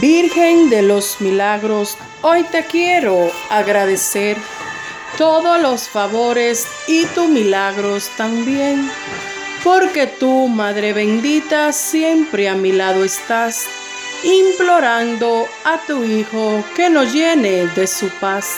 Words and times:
Virgen 0.00 0.68
de 0.68 0.82
los 0.82 1.20
milagros, 1.20 1.96
hoy 2.20 2.42
te 2.42 2.64
quiero 2.64 3.30
agradecer 3.48 4.36
todos 5.16 5.62
los 5.62 5.88
favores 5.88 6.66
y 6.88 7.06
tus 7.06 7.28
milagros 7.28 8.10
también, 8.16 8.90
porque 9.62 10.08
tú, 10.08 10.48
Madre 10.48 10.92
bendita, 10.92 11.72
siempre 11.72 12.48
a 12.48 12.54
mi 12.54 12.72
lado 12.72 13.04
estás, 13.04 13.66
implorando 14.24 15.46
a 15.64 15.78
tu 15.86 16.02
Hijo 16.02 16.62
que 16.74 16.90
nos 16.90 17.12
llene 17.12 17.66
de 17.68 17.86
su 17.86 18.08
paz. 18.20 18.56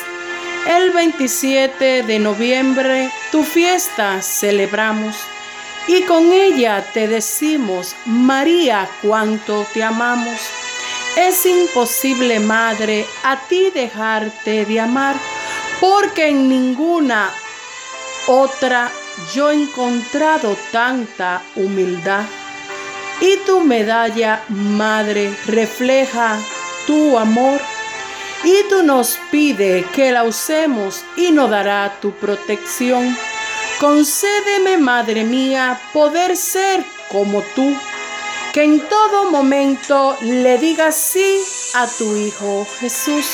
El 0.66 0.90
27 0.90 2.04
de 2.04 2.18
noviembre 2.18 3.10
tu 3.30 3.44
fiesta 3.44 4.22
celebramos 4.22 5.14
y 5.86 6.02
con 6.02 6.32
ella 6.32 6.84
te 6.92 7.06
decimos, 7.06 7.94
María, 8.06 8.88
cuánto 9.02 9.66
te 9.72 9.84
amamos. 9.84 10.67
Es 11.16 11.46
imposible, 11.46 12.40
Madre, 12.40 13.06
a 13.24 13.36
ti 13.48 13.70
dejarte 13.70 14.64
de 14.64 14.80
amar, 14.80 15.16
porque 15.80 16.28
en 16.28 16.48
ninguna 16.48 17.30
otra 18.26 18.90
yo 19.34 19.50
he 19.50 19.54
encontrado 19.54 20.56
tanta 20.70 21.42
humildad. 21.56 22.24
Y 23.20 23.36
tu 23.38 23.60
medalla, 23.60 24.44
Madre, 24.48 25.34
refleja 25.46 26.38
tu 26.86 27.18
amor. 27.18 27.60
Y 28.44 28.68
tú 28.68 28.84
nos 28.84 29.18
pide 29.32 29.84
que 29.92 30.12
la 30.12 30.22
usemos 30.22 31.04
y 31.16 31.32
nos 31.32 31.50
dará 31.50 31.96
tu 32.00 32.12
protección. 32.12 33.16
Concédeme, 33.80 34.78
Madre 34.78 35.24
mía, 35.24 35.80
poder 35.92 36.36
ser 36.36 36.84
como 37.10 37.42
tú 37.56 37.76
que 38.52 38.62
en 38.62 38.80
todo 38.80 39.30
momento 39.30 40.16
le 40.22 40.58
digas 40.58 40.94
sí 40.96 41.40
a 41.74 41.86
tu 41.86 42.16
Hijo 42.16 42.66
Jesús. 42.80 43.26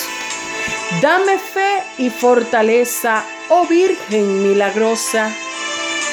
Dame 1.01 1.39
fe 1.39 1.83
y 1.99 2.11
fortaleza, 2.11 3.25
oh 3.49 3.67
Virgen 3.67 4.43
milagrosa, 4.43 5.31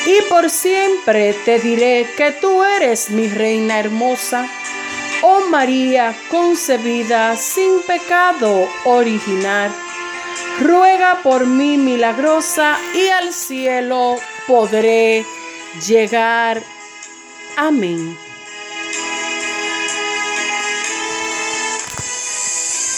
y 0.06 0.22
por 0.30 0.50
siempre 0.50 1.34
te 1.46 1.60
diré 1.60 2.08
que 2.18 2.32
tú 2.32 2.64
eres 2.64 3.10
mi 3.10 3.28
reina 3.28 3.80
hermosa, 3.80 4.50
oh 5.22 5.42
María 5.50 6.16
concebida 6.30 7.36
sin 7.38 7.82
pecado 7.84 8.68
original. 8.86 9.72
Ruega 10.60 11.22
por 11.22 11.46
mí 11.46 11.78
milagrosa 11.78 12.78
y 12.94 13.08
al 13.08 13.34
cielo 13.34 14.18
podré 14.48 15.26
llegar. 15.86 16.62
Amén. 17.58 18.18